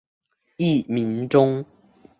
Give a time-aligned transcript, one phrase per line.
[0.57, 1.63] 艺名中。